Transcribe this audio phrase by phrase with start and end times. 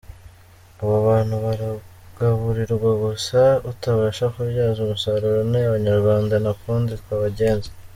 [0.81, 3.39] Abo bantu baragaburirwa gusa
[3.71, 7.69] utabasha kubyaza umusaruro, ni abanyarwanda nta kundi twabagenza.